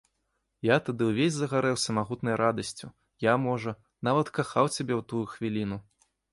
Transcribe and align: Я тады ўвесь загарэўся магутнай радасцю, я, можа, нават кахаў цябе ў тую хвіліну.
Я 0.67 0.77
тады 0.87 1.09
ўвесь 1.09 1.37
загарэўся 1.41 1.95
магутнай 1.99 2.35
радасцю, 2.43 2.91
я, 3.29 3.37
можа, 3.45 3.77
нават 4.11 4.27
кахаў 4.41 4.65
цябе 4.75 4.93
ў 4.99 5.11
тую 5.15 5.25
хвіліну. 5.39 5.83